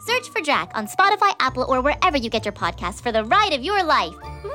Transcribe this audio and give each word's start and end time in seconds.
Search 0.00 0.30
for 0.30 0.40
Drac 0.40 0.70
on 0.74 0.86
Spotify, 0.86 1.34
Apple, 1.40 1.64
or 1.68 1.82
wherever 1.82 2.16
you 2.16 2.30
get 2.30 2.46
your 2.46 2.52
podcasts 2.52 3.02
for 3.02 3.12
the 3.12 3.24
ride 3.24 3.52
of 3.52 3.62
your 3.62 3.82
life. 3.82 4.14
Whee! 4.42 4.50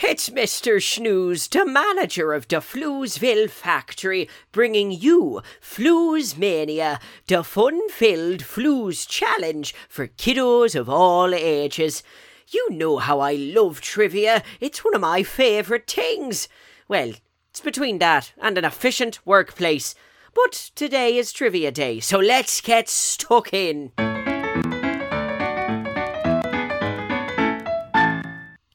It's 0.00 0.30
Mr. 0.30 0.78
Shnews, 0.78 1.48
the 1.48 1.64
manager 1.64 2.32
of 2.32 2.48
the 2.48 2.56
Floozeville 2.56 3.48
factory, 3.48 4.28
bringing 4.50 4.90
you 4.90 5.42
Floozemania, 5.60 6.98
the 7.28 7.44
fun 7.44 7.88
filled 7.90 8.40
Flooze 8.40 9.06
challenge 9.06 9.74
for 9.88 10.08
kiddos 10.08 10.74
of 10.74 10.88
all 10.88 11.32
ages. 11.34 12.02
You 12.50 12.70
know 12.70 12.96
how 12.96 13.20
I 13.20 13.34
love 13.34 13.82
trivia, 13.82 14.42
it's 14.58 14.82
one 14.82 14.94
of 14.94 15.02
my 15.02 15.22
favourite 15.22 15.86
things. 15.86 16.48
Well, 16.88 17.12
it's 17.50 17.60
between 17.60 17.98
that 17.98 18.32
and 18.40 18.56
an 18.56 18.64
efficient 18.64 19.18
workplace. 19.26 19.94
But 20.34 20.70
today 20.74 21.18
is 21.18 21.30
trivia 21.30 21.70
day, 21.70 22.00
so 22.00 22.18
let's 22.18 22.62
get 22.62 22.88
stuck 22.88 23.52
in. 23.52 23.92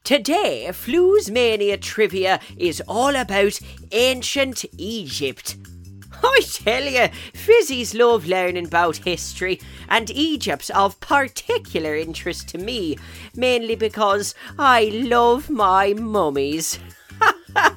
Today, 0.04 0.68
Floozemania 0.70 1.80
Trivia 1.80 2.38
is 2.56 2.80
all 2.86 3.16
about 3.16 3.58
ancient 3.90 4.64
Egypt. 4.78 5.56
I 6.24 6.40
tell 6.42 6.84
you, 6.84 7.08
fizzies 7.34 7.98
love 7.98 8.26
learning 8.26 8.66
about 8.66 8.96
history, 8.96 9.60
and 9.88 10.10
Egypt's 10.10 10.70
of 10.70 10.98
particular 11.00 11.94
interest 11.94 12.48
to 12.48 12.58
me, 12.58 12.96
mainly 13.36 13.76
because 13.76 14.34
I 14.58 14.84
love 14.84 15.50
my 15.50 15.92
mummies. 15.92 16.78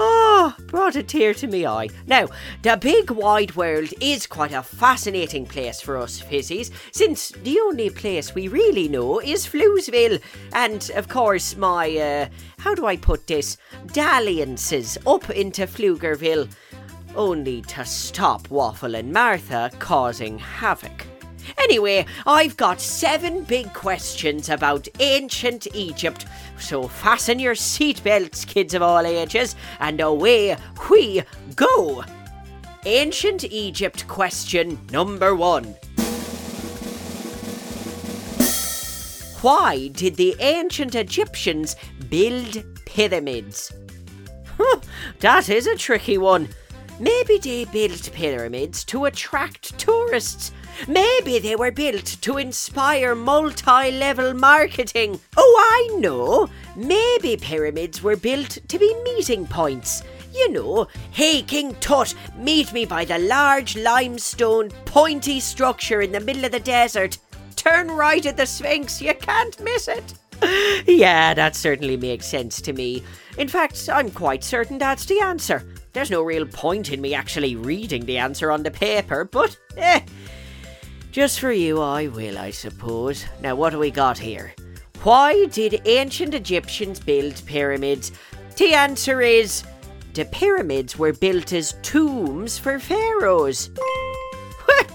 Oh, 0.00 0.54
brought 0.68 0.94
a 0.94 1.02
tear 1.02 1.34
to 1.34 1.48
me 1.48 1.66
eye. 1.66 1.88
Now, 2.06 2.28
the 2.62 2.76
big 2.76 3.10
wide 3.10 3.56
world 3.56 3.92
is 4.00 4.28
quite 4.28 4.52
a 4.52 4.62
fascinating 4.62 5.44
place 5.44 5.80
for 5.80 5.96
us 5.96 6.20
fizzies, 6.20 6.70
since 6.92 7.30
the 7.30 7.58
only 7.60 7.90
place 7.90 8.34
we 8.34 8.46
really 8.46 8.88
know 8.88 9.20
is 9.20 9.46
Floozeville. 9.46 10.20
And, 10.52 10.88
of 10.94 11.08
course, 11.08 11.56
my, 11.56 11.96
uh, 11.96 12.28
how 12.58 12.76
do 12.76 12.86
I 12.86 12.96
put 12.96 13.26
this? 13.26 13.56
Dalliances 13.88 14.98
up 15.06 15.30
into 15.30 15.66
Pflugerville. 15.66 16.48
Only 17.18 17.62
to 17.62 17.84
stop 17.84 18.48
Waffle 18.48 18.94
and 18.94 19.12
Martha 19.12 19.72
causing 19.80 20.38
havoc. 20.38 21.04
Anyway, 21.58 22.06
I've 22.24 22.56
got 22.56 22.80
seven 22.80 23.42
big 23.42 23.74
questions 23.74 24.48
about 24.48 24.86
ancient 25.00 25.66
Egypt, 25.74 26.26
so 26.60 26.86
fasten 26.86 27.40
your 27.40 27.56
seatbelts, 27.56 28.46
kids 28.46 28.72
of 28.72 28.82
all 28.82 29.04
ages, 29.04 29.56
and 29.80 30.00
away 30.00 30.56
we 30.88 31.22
go! 31.56 32.04
Ancient 32.86 33.42
Egypt 33.42 34.06
question 34.06 34.78
number 34.92 35.34
one. 35.34 35.74
Why 39.42 39.88
did 39.88 40.14
the 40.14 40.36
ancient 40.38 40.94
Egyptians 40.94 41.74
build 42.08 42.62
pyramids? 42.86 43.72
that 45.18 45.48
is 45.48 45.66
a 45.66 45.74
tricky 45.74 46.16
one. 46.16 46.48
Maybe 47.00 47.38
they 47.38 47.64
built 47.64 48.10
pyramids 48.12 48.84
to 48.86 49.04
attract 49.04 49.78
tourists. 49.78 50.50
Maybe 50.88 51.38
they 51.38 51.54
were 51.54 51.70
built 51.70 52.04
to 52.22 52.38
inspire 52.38 53.14
multi 53.14 53.92
level 53.92 54.34
marketing. 54.34 55.20
Oh, 55.36 55.56
I 55.70 55.96
know. 55.98 56.48
Maybe 56.74 57.36
pyramids 57.36 58.02
were 58.02 58.16
built 58.16 58.58
to 58.66 58.78
be 58.78 58.94
meeting 59.04 59.46
points. 59.46 60.02
You 60.34 60.50
know, 60.50 60.88
hey 61.12 61.42
King 61.42 61.74
Tut, 61.76 62.14
meet 62.36 62.72
me 62.72 62.84
by 62.84 63.04
the 63.04 63.18
large 63.18 63.76
limestone 63.76 64.70
pointy 64.84 65.38
structure 65.38 66.02
in 66.02 66.12
the 66.12 66.20
middle 66.20 66.44
of 66.44 66.52
the 66.52 66.60
desert. 66.60 67.18
Turn 67.54 67.90
right 67.90 68.24
at 68.26 68.36
the 68.36 68.46
Sphinx, 68.46 69.00
you 69.00 69.14
can't 69.14 69.58
miss 69.60 69.88
it. 69.88 70.14
yeah, 70.86 71.34
that 71.34 71.56
certainly 71.56 71.96
makes 71.96 72.26
sense 72.26 72.60
to 72.62 72.72
me. 72.72 73.02
In 73.36 73.48
fact, 73.48 73.88
I'm 73.92 74.10
quite 74.10 74.42
certain 74.42 74.78
that's 74.78 75.06
the 75.06 75.20
answer. 75.20 75.64
There's 75.92 76.10
no 76.10 76.22
real 76.22 76.46
point 76.46 76.92
in 76.92 77.00
me 77.00 77.14
actually 77.14 77.56
reading 77.56 78.04
the 78.04 78.18
answer 78.18 78.50
on 78.50 78.62
the 78.62 78.70
paper, 78.70 79.24
but 79.24 79.56
eh. 79.76 80.00
Just 81.10 81.40
for 81.40 81.52
you, 81.52 81.80
I 81.80 82.08
will, 82.08 82.38
I 82.38 82.50
suppose. 82.50 83.24
Now, 83.40 83.54
what 83.54 83.70
do 83.70 83.78
we 83.78 83.90
got 83.90 84.18
here? 84.18 84.54
Why 85.02 85.46
did 85.46 85.80
ancient 85.86 86.34
Egyptians 86.34 87.00
build 87.00 87.40
pyramids? 87.46 88.12
The 88.56 88.74
answer 88.74 89.22
is 89.22 89.62
the 90.14 90.26
pyramids 90.26 90.98
were 90.98 91.12
built 91.12 91.52
as 91.52 91.74
tombs 91.82 92.58
for 92.58 92.78
pharaohs. 92.78 93.68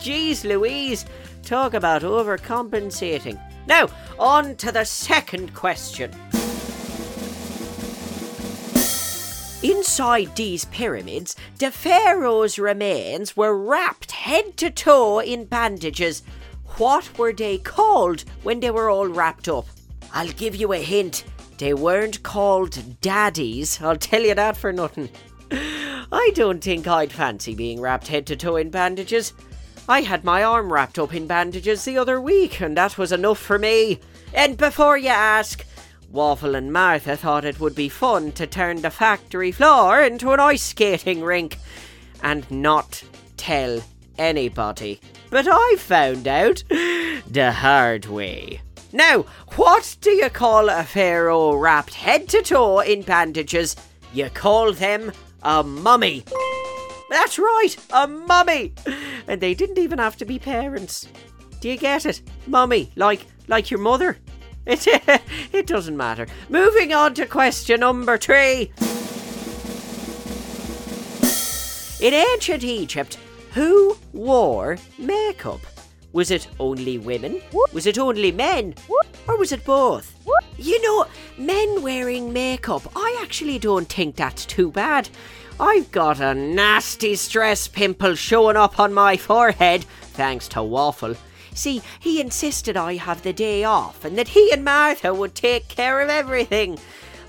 Jeez 0.04 0.44
Louise, 0.44 1.06
talk 1.42 1.74
about 1.74 2.04
overcompensating. 2.04 3.40
Now, 3.66 3.88
on 4.20 4.56
to 4.58 4.72
the 4.72 4.84
second 4.84 5.54
question. 5.54 6.12
Inside 9.64 10.36
these 10.36 10.66
pyramids, 10.66 11.38
the 11.58 11.72
pharaoh's 11.72 12.60
remains 12.60 13.38
were 13.38 13.58
wrapped 13.58 14.12
head 14.12 14.58
to 14.58 14.70
toe 14.70 15.20
in 15.20 15.46
bandages. 15.46 16.22
What 16.76 17.18
were 17.18 17.32
they 17.32 17.60
called 17.60 18.26
when 18.44 18.60
they 18.60 18.72
were 18.72 18.90
all 18.90 19.08
wrapped 19.08 19.48
up? 19.48 19.66
I'll 20.14 20.34
give 20.34 20.58
you 20.58 20.74
a 20.74 20.80
hint. 20.80 21.24
They 21.60 21.74
weren't 21.74 22.24
called 22.24 23.00
daddies, 23.00 23.82
I'll 23.82 23.96
tell 23.96 24.24
you 24.24 24.36
that 24.36 24.58
for 24.58 24.74
nothing. 24.74 25.08
I 25.52 26.32
don't 26.36 26.62
think 26.62 26.86
I'd 26.86 27.14
fancy 27.14 27.56
being 27.56 27.80
wrapped 27.80 28.08
head 28.08 28.28
to 28.28 28.36
toe 28.36 28.58
in 28.58 28.70
bandages. 28.70 29.32
I 29.88 30.02
had 30.02 30.26
my 30.26 30.44
arm 30.44 30.74
wrapped 30.74 31.00
up 31.00 31.14
in 31.14 31.26
bandages 31.26 31.86
the 31.86 31.98
other 31.98 32.20
week, 32.20 32.60
and 32.60 32.76
that 32.76 32.98
was 32.98 33.14
enough 33.14 33.40
for 33.40 33.58
me. 33.58 34.02
And 34.34 34.58
before 34.58 34.98
you 34.98 35.10
ask, 35.10 35.66
Waffle 36.14 36.54
and 36.54 36.72
Martha 36.72 37.18
thought 37.18 37.44
it 37.44 37.60
would 37.60 37.74
be 37.74 37.90
fun 37.90 38.32
to 38.34 38.46
turn 38.46 38.84
the 38.84 38.92
factory 38.92 39.52
floor 39.52 40.00
into 40.00 40.32
an 40.32 40.40
ice 40.40 40.62
skating 40.62 41.24
rink 41.24 41.58
and 42.22 42.50
not 42.52 43.04
tell 43.36 43.82
anybody. 44.20 45.02
But 45.32 45.48
I 45.50 45.76
found 45.80 46.28
out 46.28 46.64
the 46.70 47.52
hard 47.52 48.06
way. 48.06 48.62
Now, 48.92 49.24
what 49.56 49.98
do 50.02 50.12
you 50.12 50.30
call 50.30 50.70
a 50.70 50.84
pharaoh 50.84 51.56
wrapped 51.56 51.96
head 51.96 52.30
to 52.30 52.44
toe 52.44 52.82
in 52.82 53.02
bandages? 53.02 53.76
You 54.14 54.30
call 54.30 54.72
them 54.72 55.12
a 55.42 55.64
mummy. 55.64 56.24
That's 57.10 57.40
right, 57.40 57.76
a 57.92 58.08
mummy. 58.08 58.74
And 59.28 59.42
they 59.42 59.56
didn't 59.56 59.80
even 59.80 59.98
have 59.98 60.18
to 60.18 60.26
be 60.26 60.38
parents. 60.38 61.08
Do 61.60 61.70
you 61.70 61.78
get 61.78 62.06
it? 62.06 62.22
Mummy, 62.46 62.92
like 62.96 63.26
like 63.48 63.72
your 63.72 63.80
mother. 63.80 64.18
It, 64.66 64.88
it 65.54 65.68
doesn't 65.68 65.98
matter. 65.98 66.28
Moving 66.50 66.94
on 66.94 67.14
to 67.16 67.26
question 67.26 67.82
number 67.82 68.18
three. 68.18 68.72
In 72.00 72.14
ancient 72.14 72.64
Egypt, 72.64 73.18
who 73.54 73.98
wore 74.12 74.78
makeup? 74.98 75.62
Was 76.12 76.32
it 76.32 76.48
only 76.60 76.98
women? 76.98 77.42
Was 77.74 77.88
it 77.88 77.98
only 77.98 78.32
men? 78.32 78.76
Or 79.28 79.38
was 79.38 79.52
it 79.52 79.66
both? 79.66 80.14
You 80.58 80.82
know, 80.82 81.08
men 81.38 81.82
wearing 81.82 82.32
makeup, 82.32 82.84
I 82.96 83.20
actually 83.22 83.58
don't 83.58 83.90
think 83.90 84.16
that's 84.16 84.46
too 84.46 84.70
bad. 84.72 85.10
I've 85.60 85.92
got 85.92 86.20
a 86.20 86.34
nasty 86.34 87.16
stress 87.16 87.68
pimple 87.68 88.16
showing 88.16 88.58
up 88.58 88.80
on 88.80 88.94
my 88.94 89.18
forehead, 89.18 89.84
thanks 90.14 90.48
to 90.50 90.64
Waffle. 90.64 91.16
See, 91.54 91.82
he 92.00 92.20
insisted 92.20 92.76
I 92.78 92.96
have 92.96 93.22
the 93.22 93.34
day 93.34 93.64
off 93.64 94.04
and 94.06 94.18
that 94.18 94.30
he 94.30 94.52
and 94.52 94.64
Martha 94.64 95.14
would 95.14 95.36
take 95.36 95.68
care 95.68 96.02
of 96.02 96.10
everything. 96.10 96.80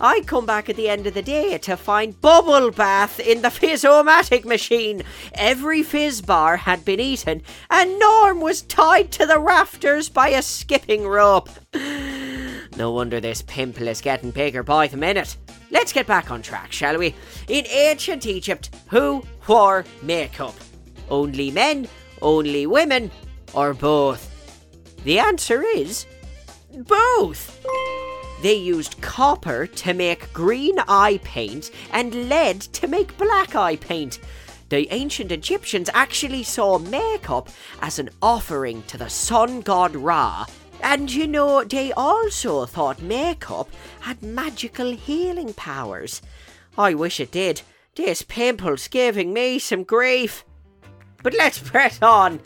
I 0.01 0.23
come 0.23 0.45
back 0.45 0.69
at 0.69 0.77
the 0.77 0.89
end 0.89 1.07
of 1.07 1.15
the 1.15 1.23
day 1.23 1.57
to 1.59 1.77
find 1.77 2.21
bubble 2.21 2.71
bath 2.71 3.21
in 3.21 3.43
the 3.43 3.51
fizz-o-matic 3.51 4.45
machine. 4.45 5.03
Every 5.35 5.83
fizz 5.83 6.21
bar 6.23 6.57
had 6.57 6.85
been 6.85 7.01
eaten, 7.01 7.43
and 7.71 7.99
Norm 7.99 8.41
was 8.41 8.63
tied 8.63 9.13
to 9.13 9.27
the 9.27 9.39
rafters 9.39 10.09
by 10.09 10.29
a 10.29 10.43
skipping 10.43 11.07
rope. 11.07 11.49
No 12.77 12.91
wonder 12.91 13.21
this 13.21 13.41
pimple 13.41 13.87
is 13.87 14.01
getting 14.01 14.33
bigger 14.33 14.65
by 14.65 14.89
the 14.89 14.97
minute. 14.97 15.37
Let's 15.71 15.93
get 15.93 16.09
back 16.09 16.33
on 16.33 16.43
track, 16.43 16.73
shall 16.73 16.99
we? 16.99 17.15
In 17.47 17.65
ancient 17.69 18.27
Egypt, 18.27 18.75
who 18.89 19.23
wore 19.47 19.85
makeup? 20.03 20.57
Only 21.09 21.53
men, 21.53 21.87
only 22.21 22.67
women, 22.67 23.13
or 23.55 23.75
both? 23.75 24.31
The 25.05 25.19
answer 25.19 25.63
is 25.63 26.07
both. 26.87 27.65
They 28.43 28.55
used 28.55 29.01
copper 29.01 29.67
to 29.67 29.95
make 29.95 30.33
green 30.33 30.79
eye 30.89 31.21
paint 31.25 31.71
and 31.93 32.29
lead 32.29 32.61
to 32.61 32.87
make 32.87 33.17
black 33.17 33.55
eye 33.55 33.77
paint. 33.77 34.19
The 34.69 34.93
ancient 34.93 35.31
Egyptians 35.31 35.89
actually 35.95 36.43
saw 36.43 36.79
makeup 36.79 37.49
as 37.81 37.99
an 37.99 38.11
offering 38.21 38.83
to 38.85 38.99
the 38.99 39.09
sun 39.09 39.61
god 39.61 39.95
Ra. 39.95 40.47
And 40.83 41.11
you 41.11 41.27
know, 41.27 41.65
they 41.65 41.93
also 41.93 42.67
thought 42.67 43.01
makeup 43.01 43.71
had 44.01 44.23
magical 44.23 44.91
healing 44.91 45.55
powers. 45.55 46.21
I 46.77 46.95
wish 46.95 47.21
it 47.21 47.31
did. 47.31 47.63
This 47.95 48.23
pimple's 48.23 48.89
giving 48.89 49.33
me 49.33 49.59
some 49.59 49.85
grief. 49.85 50.45
But 51.23 51.35
let's 51.39 51.59
press 51.59 52.03
on. 52.03 52.41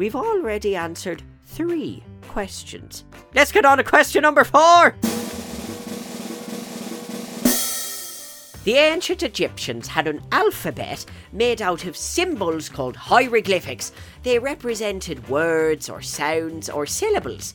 We've 0.00 0.16
already 0.16 0.76
answered 0.76 1.22
three 1.44 2.02
questions. 2.22 3.04
Let's 3.34 3.52
get 3.52 3.66
on 3.66 3.76
to 3.76 3.84
question 3.84 4.22
number 4.22 4.44
four. 4.44 4.94
The 8.64 8.78
ancient 8.78 9.22
Egyptians 9.22 9.88
had 9.88 10.08
an 10.08 10.22
alphabet 10.32 11.04
made 11.32 11.60
out 11.60 11.84
of 11.84 11.98
symbols 11.98 12.70
called 12.70 12.96
hieroglyphics. 12.96 13.92
They 14.22 14.38
represented 14.38 15.28
words 15.28 15.90
or 15.90 16.00
sounds 16.00 16.70
or 16.70 16.86
syllables. 16.86 17.54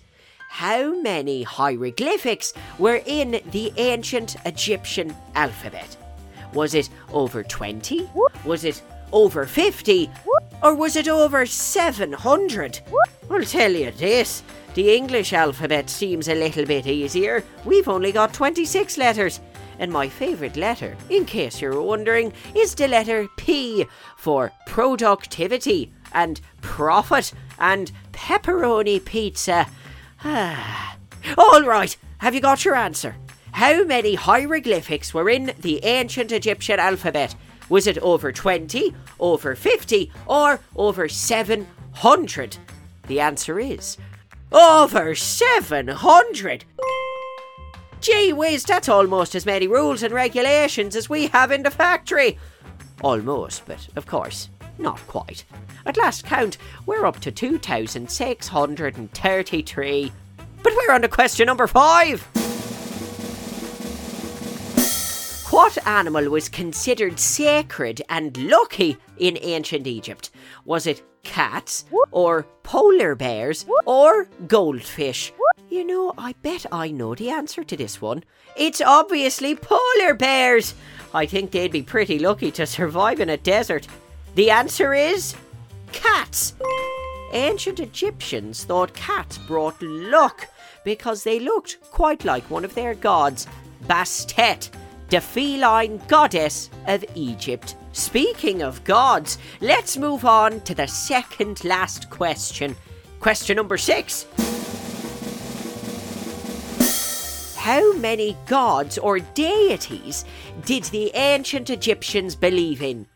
How 0.51 1.01
many 1.01 1.41
hieroglyphics 1.41 2.53
were 2.77 3.01
in 3.07 3.41
the 3.49 3.73
ancient 3.77 4.35
Egyptian 4.45 5.15
alphabet? 5.33 5.97
Was 6.53 6.75
it 6.75 6.91
over 7.11 7.41
20? 7.41 8.07
Was 8.45 8.65
it 8.65 8.83
over 9.11 9.45
50? 9.47 10.11
Or 10.63 10.75
was 10.75 10.95
it 10.95 11.07
over 11.07 11.45
700? 11.45 12.81
I'll 13.29 13.43
tell 13.43 13.71
you 13.71 13.91
this 13.91 14.43
the 14.75 14.93
English 14.93 15.31
alphabet 15.31 15.89
seems 15.89 16.27
a 16.27 16.35
little 16.35 16.65
bit 16.65 16.85
easier. 16.85 17.43
We've 17.63 17.87
only 17.87 18.11
got 18.11 18.33
26 18.33 18.97
letters. 18.97 19.39
And 19.79 19.91
my 19.91 20.09
favourite 20.09 20.57
letter, 20.57 20.97
in 21.09 21.25
case 21.25 21.61
you're 21.61 21.81
wondering, 21.81 22.33
is 22.53 22.75
the 22.75 22.87
letter 22.87 23.27
P 23.37 23.85
for 24.17 24.51
productivity 24.65 25.93
and 26.13 26.41
profit 26.61 27.33
and 27.57 27.91
pepperoni 28.11 29.03
pizza. 29.03 29.67
All 30.25 31.63
right, 31.63 31.95
have 32.17 32.35
you 32.35 32.41
got 32.41 32.65
your 32.65 32.75
answer? 32.75 33.15
How 33.51 33.85
many 33.85 34.15
hieroglyphics 34.15 35.13
were 35.13 35.29
in 35.29 35.53
the 35.59 35.83
ancient 35.85 36.33
Egyptian 36.33 36.79
alphabet? 36.79 37.35
Was 37.69 37.87
it 37.87 37.97
over 37.99 38.31
20, 38.31 38.93
over 39.19 39.55
50, 39.55 40.11
or 40.27 40.59
over 40.75 41.09
700? 41.09 42.57
The 43.07 43.19
answer 43.19 43.59
is 43.59 43.97
over 44.51 45.15
700! 45.15 46.65
Gee 48.01 48.33
whiz, 48.33 48.63
that's 48.63 48.89
almost 48.89 49.33
as 49.33 49.47
many 49.47 49.67
rules 49.67 50.03
and 50.03 50.13
regulations 50.13 50.95
as 50.95 51.09
we 51.09 51.25
have 51.27 51.51
in 51.51 51.63
the 51.63 51.71
factory. 51.71 52.37
Almost, 53.01 53.65
but 53.65 53.87
of 53.95 54.05
course, 54.05 54.49
not 54.77 54.99
quite. 55.07 55.43
At 55.85 55.97
last 55.97 56.25
count, 56.25 56.57
we're 56.85 57.05
up 57.05 57.19
to 57.21 57.31
2,633. 57.31 60.11
But 60.63 60.73
we're 60.75 60.93
on 60.93 61.01
to 61.01 61.07
question 61.07 61.47
number 61.47 61.67
five. 61.67 62.44
What 65.55 65.87
animal 65.87 66.29
was 66.31 66.49
considered 66.49 67.17
sacred 67.17 68.01
and 68.09 68.35
lucky 68.35 68.97
in 69.19 69.37
ancient 69.39 69.87
Egypt? 69.87 70.31
Was 70.65 70.85
it 70.85 71.01
cats, 71.23 71.85
or 72.11 72.45
polar 72.63 73.15
bears, 73.15 73.65
or 73.85 74.25
goldfish? 74.47 75.31
You 75.69 75.87
know, 75.87 76.13
I 76.17 76.33
bet 76.41 76.65
I 76.73 76.91
know 76.91 77.15
the 77.15 77.29
answer 77.29 77.63
to 77.63 77.77
this 77.77 78.01
one. 78.01 78.25
It's 78.57 78.81
obviously 78.81 79.55
polar 79.55 80.13
bears. 80.13 80.75
I 81.13 81.25
think 81.25 81.51
they'd 81.51 81.71
be 81.71 81.83
pretty 81.83 82.19
lucky 82.19 82.51
to 82.51 82.65
survive 82.65 83.21
in 83.21 83.29
a 83.29 83.37
desert. 83.37 83.87
The 84.35 84.51
answer 84.51 84.93
is 84.93 85.37
cats. 85.93 86.55
Ancient 87.31 87.79
Egyptians 87.79 88.65
thought 88.65 88.93
cats 88.93 89.37
brought 89.37 89.81
luck 89.81 90.49
because 90.83 91.23
they 91.23 91.39
looked 91.39 91.77
quite 91.91 92.25
like 92.25 92.49
one 92.49 92.65
of 92.65 92.75
their 92.75 92.93
gods, 92.93 93.47
Bastet, 93.87 94.69
the 95.15 95.21
feline 95.21 95.97
goddess 96.09 96.69
of 96.87 97.05
Egypt. 97.15 97.77
Speaking 97.93 98.61
of 98.61 98.83
gods, 98.83 99.37
let's 99.61 99.95
move 99.95 100.25
on 100.25 100.59
to 100.65 100.75
the 100.75 100.87
second 100.87 101.63
last 101.63 102.09
question. 102.09 102.75
Question 103.21 103.55
number 103.55 103.77
six. 103.77 104.25
How 107.55 107.93
many 107.93 108.35
gods 108.45 108.97
or 108.97 109.19
deities 109.19 110.25
did 110.65 110.83
the 110.83 111.11
ancient 111.15 111.69
Egyptians 111.69 112.35
believe 112.35 112.81
in? 112.81 113.07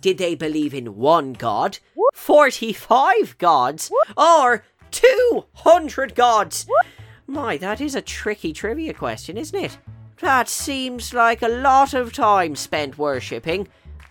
Did 0.00 0.16
they 0.16 0.34
believe 0.34 0.72
in 0.72 0.96
one 0.96 1.34
god, 1.34 1.80
45 2.14 3.36
gods, 3.36 3.92
or 4.16 4.64
200 4.90 6.14
gods? 6.14 6.66
My, 7.26 7.58
that 7.58 7.82
is 7.82 7.94
a 7.94 8.00
tricky 8.00 8.54
trivia 8.54 8.94
question, 8.94 9.36
isn't 9.36 9.62
it? 9.62 9.76
That 10.22 10.48
seems 10.48 11.12
like 11.12 11.42
a 11.42 11.48
lot 11.48 11.94
of 11.94 12.12
time 12.12 12.54
spent 12.54 12.96
worshipping 12.96 13.66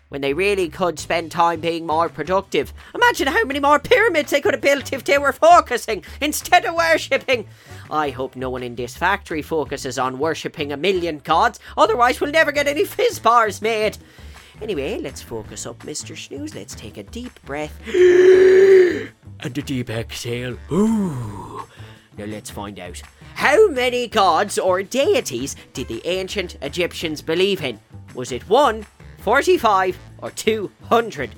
when 0.09 0.19
they 0.19 0.33
really 0.33 0.67
could 0.67 0.99
spend 0.99 1.31
time 1.31 1.61
being 1.61 1.87
more 1.87 2.09
productive. 2.09 2.73
Imagine 2.93 3.27
how 3.27 3.45
many 3.45 3.61
more 3.61 3.79
pyramids 3.79 4.29
they 4.29 4.41
could 4.41 4.53
have 4.53 4.61
built 4.61 4.91
if 4.91 5.05
they 5.05 5.17
were 5.17 5.31
focusing 5.31 6.03
instead 6.19 6.65
of 6.65 6.75
worshipping. 6.75 7.47
I 7.89 8.09
hope 8.09 8.35
no 8.35 8.49
one 8.49 8.61
in 8.61 8.75
this 8.75 8.97
factory 8.97 9.41
focuses 9.41 9.97
on 9.97 10.19
worshipping 10.19 10.73
a 10.73 10.77
million 10.77 11.19
gods, 11.19 11.61
otherwise, 11.77 12.19
we'll 12.19 12.31
never 12.31 12.51
get 12.51 12.67
any 12.67 12.83
fizz 12.83 13.19
bars 13.19 13.61
made. 13.61 13.97
Anyway, 14.61 14.99
let's 14.99 15.21
focus 15.21 15.65
up, 15.65 15.79
Mr. 15.79 16.13
Shnews. 16.13 16.53
Let's 16.53 16.75
take 16.75 16.97
a 16.97 17.03
deep 17.03 17.41
breath. 17.45 17.73
and 17.87 19.57
a 19.57 19.61
deep 19.61 19.89
exhale. 19.89 20.57
Ooh. 20.73 21.65
Now 22.17 22.25
let's 22.25 22.49
find 22.49 22.77
out. 22.81 23.01
How 23.35 23.67
many 23.69 24.07
gods 24.07 24.57
or 24.59 24.83
deities 24.83 25.55
did 25.73 25.87
the 25.87 26.05
ancient 26.05 26.57
Egyptians 26.61 27.21
believe 27.21 27.61
in? 27.61 27.79
Was 28.13 28.31
it 28.31 28.47
one, 28.47 28.85
45, 29.19 29.97
or 30.19 30.31
200? 30.31 31.31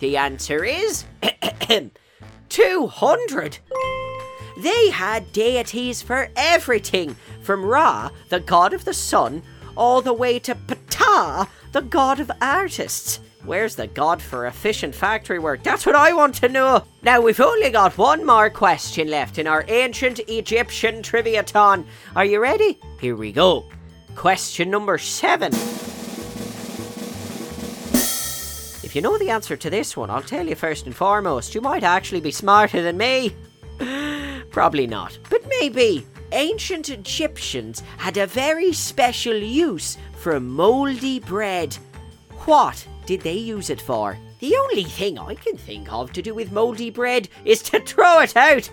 The 0.00 0.16
answer 0.16 0.64
is 0.64 1.04
200. 2.48 3.58
They 4.58 4.90
had 4.90 5.32
deities 5.32 6.02
for 6.02 6.28
everything, 6.36 7.16
from 7.42 7.64
Ra, 7.64 8.10
the 8.30 8.40
god 8.40 8.72
of 8.72 8.84
the 8.84 8.94
sun, 8.94 9.42
all 9.76 10.00
the 10.00 10.12
way 10.12 10.38
to 10.40 10.54
Ptah, 10.54 11.48
the 11.72 11.82
god 11.82 12.20
of 12.20 12.30
artists. 12.40 13.20
Where's 13.46 13.76
the 13.76 13.86
god 13.86 14.20
for 14.20 14.46
efficient 14.46 14.92
factory 14.92 15.38
work? 15.38 15.62
That's 15.62 15.86
what 15.86 15.94
I 15.94 16.12
want 16.12 16.34
to 16.36 16.48
know. 16.48 16.82
Now, 17.02 17.20
we've 17.20 17.40
only 17.40 17.70
got 17.70 17.96
one 17.96 18.26
more 18.26 18.50
question 18.50 19.08
left 19.08 19.38
in 19.38 19.46
our 19.46 19.64
ancient 19.68 20.18
Egyptian 20.26 21.00
triviathon. 21.00 21.86
Are 22.16 22.24
you 22.24 22.40
ready? 22.40 22.80
Here 23.00 23.14
we 23.14 23.30
go. 23.30 23.64
Question 24.16 24.68
number 24.68 24.98
seven. 24.98 25.52
If 28.82 28.96
you 28.96 29.00
know 29.00 29.16
the 29.16 29.30
answer 29.30 29.56
to 29.56 29.70
this 29.70 29.96
one, 29.96 30.10
I'll 30.10 30.22
tell 30.22 30.48
you 30.48 30.56
first 30.56 30.86
and 30.86 30.96
foremost, 30.96 31.54
you 31.54 31.60
might 31.60 31.84
actually 31.84 32.22
be 32.22 32.32
smarter 32.32 32.82
than 32.82 32.96
me. 32.96 33.36
Probably 34.50 34.88
not, 34.88 35.16
but 35.30 35.46
maybe. 35.60 36.04
Ancient 36.32 36.88
Egyptians 36.88 37.84
had 37.98 38.16
a 38.16 38.26
very 38.26 38.72
special 38.72 39.36
use 39.36 39.98
for 40.16 40.40
mouldy 40.40 41.20
bread. 41.20 41.74
What 42.46 42.84
did 43.06 43.20
they 43.20 43.34
use 43.34 43.70
it 43.70 43.80
for? 43.80 44.18
The 44.40 44.56
only 44.56 44.84
thing 44.84 45.18
I 45.18 45.34
can 45.34 45.56
think 45.56 45.92
of 45.92 46.12
to 46.12 46.22
do 46.22 46.34
with 46.34 46.52
mouldy 46.52 46.90
bread 46.90 47.28
is 47.44 47.62
to 47.62 47.80
throw 47.86 48.20
it 48.20 48.36
out. 48.36 48.68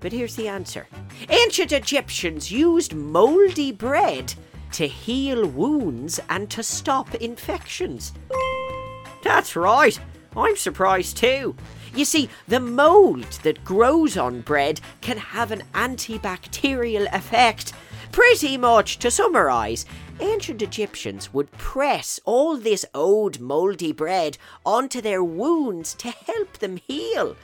But 0.00 0.12
here's 0.12 0.36
the 0.36 0.48
answer 0.48 0.86
Ancient 1.28 1.72
Egyptians 1.72 2.50
used 2.50 2.94
mouldy 2.94 3.72
bread 3.72 4.34
to 4.72 4.86
heal 4.86 5.46
wounds 5.46 6.20
and 6.28 6.50
to 6.50 6.62
stop 6.62 7.14
infections. 7.16 8.12
That's 9.22 9.56
right, 9.56 9.98
I'm 10.36 10.56
surprised 10.56 11.16
too. 11.16 11.54
You 11.94 12.04
see, 12.04 12.28
the 12.46 12.60
mould 12.60 13.30
that 13.42 13.64
grows 13.64 14.16
on 14.16 14.42
bread 14.42 14.80
can 15.00 15.18
have 15.18 15.50
an 15.50 15.62
antibacterial 15.74 17.12
effect. 17.12 17.72
Pretty 18.12 18.56
much 18.56 18.98
to 18.98 19.10
summarise, 19.10 19.86
ancient 20.20 20.62
Egyptians 20.62 21.32
would 21.32 21.50
press 21.52 22.18
all 22.24 22.56
this 22.56 22.84
old 22.94 23.40
mouldy 23.40 23.92
bread 23.92 24.38
onto 24.64 25.00
their 25.00 25.22
wounds 25.22 25.94
to 25.94 26.10
help 26.10 26.58
them 26.58 26.76
heal. 26.76 27.36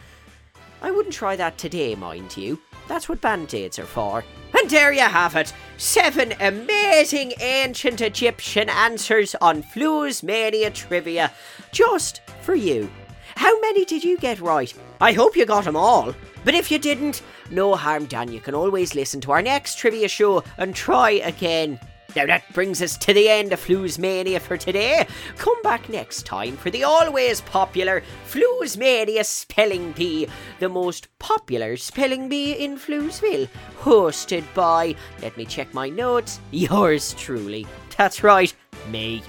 I 0.82 0.90
wouldn't 0.90 1.14
try 1.14 1.36
that 1.36 1.56
today, 1.56 1.94
mind 1.94 2.36
you. 2.36 2.60
That's 2.88 3.08
what 3.08 3.20
band 3.20 3.54
aids 3.54 3.78
are 3.78 3.86
for. 3.86 4.24
And 4.58 4.68
there 4.68 4.92
you 4.92 5.00
have 5.00 5.36
it. 5.36 5.54
Seven 5.78 6.34
amazing 6.40 7.32
ancient 7.40 8.00
Egyptian 8.00 8.68
answers 8.68 9.34
on 9.36 9.62
Floozemania 9.62 10.72
trivia. 10.72 11.32
Just 11.72 12.20
for 12.42 12.54
you. 12.54 12.90
How 13.36 13.60
many 13.60 13.84
did 13.84 14.04
you 14.04 14.16
get 14.16 14.40
right? 14.40 14.72
I 15.00 15.12
hope 15.12 15.36
you 15.36 15.46
got 15.46 15.64
them 15.64 15.76
all. 15.76 16.14
But 16.44 16.54
if 16.54 16.70
you 16.70 16.78
didn't, 16.78 17.22
no 17.50 17.74
harm 17.74 18.06
done. 18.06 18.32
You 18.32 18.40
can 18.40 18.54
always 18.54 18.94
listen 18.94 19.20
to 19.22 19.32
our 19.32 19.42
next 19.42 19.78
trivia 19.78 20.08
show 20.08 20.44
and 20.58 20.74
try 20.74 21.12
again. 21.12 21.80
Now 22.14 22.26
that 22.26 22.52
brings 22.52 22.80
us 22.80 22.96
to 22.98 23.12
the 23.12 23.28
end 23.28 23.52
of 23.52 23.60
Floozemania 23.60 24.40
for 24.40 24.56
today. 24.56 25.06
Come 25.36 25.60
back 25.62 25.88
next 25.88 26.24
time 26.24 26.56
for 26.56 26.70
the 26.70 26.84
always 26.84 27.40
popular 27.40 28.02
Floozemania 28.28 29.24
Spelling 29.24 29.92
Bee, 29.92 30.28
the 30.60 30.68
most 30.68 31.08
popular 31.18 31.76
spelling 31.76 32.28
bee 32.28 32.52
in 32.52 32.76
Floozeville, 32.76 33.48
hosted 33.80 34.44
by, 34.54 34.94
let 35.22 35.36
me 35.36 35.44
check 35.44 35.74
my 35.74 35.88
notes, 35.88 36.38
yours 36.52 37.14
truly. 37.18 37.66
That's 37.96 38.22
right, 38.22 38.54
me. 38.90 39.22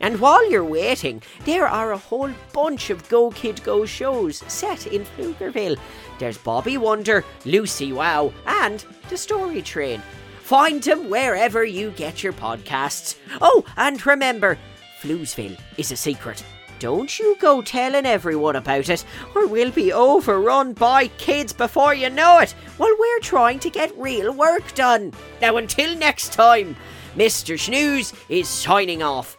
And 0.00 0.20
while 0.20 0.48
you're 0.50 0.64
waiting, 0.64 1.22
there 1.44 1.66
are 1.66 1.92
a 1.92 1.98
whole 1.98 2.30
bunch 2.52 2.90
of 2.90 3.08
Go 3.08 3.30
Kid 3.30 3.62
Go 3.62 3.86
shows 3.86 4.42
set 4.48 4.86
in 4.86 5.04
Floozeville. 5.04 5.78
There's 6.18 6.38
Bobby 6.38 6.76
Wonder, 6.76 7.24
Lucy 7.44 7.92
Wow, 7.92 8.32
and 8.46 8.84
The 9.08 9.16
Story 9.16 9.62
Train. 9.62 10.02
Find 10.40 10.82
them 10.82 11.10
wherever 11.10 11.64
you 11.64 11.90
get 11.92 12.22
your 12.22 12.32
podcasts. 12.32 13.16
Oh, 13.40 13.64
and 13.76 14.04
remember, 14.06 14.58
Floozeville 15.00 15.58
is 15.76 15.90
a 15.90 15.96
secret. 15.96 16.44
Don't 16.78 17.18
you 17.18 17.36
go 17.40 17.62
telling 17.62 18.04
everyone 18.04 18.56
about 18.56 18.90
it, 18.90 19.04
or 19.34 19.46
we'll 19.46 19.70
be 19.70 19.92
overrun 19.92 20.74
by 20.74 21.08
kids 21.08 21.52
before 21.52 21.94
you 21.94 22.10
know 22.10 22.38
it, 22.38 22.52
while 22.76 22.94
we're 22.98 23.20
trying 23.20 23.58
to 23.60 23.70
get 23.70 23.96
real 23.96 24.32
work 24.32 24.74
done. 24.74 25.12
Now, 25.40 25.56
until 25.56 25.96
next 25.96 26.34
time, 26.34 26.76
Mr. 27.16 27.56
Shnews 27.56 28.14
is 28.28 28.46
signing 28.46 29.02
off. 29.02 29.38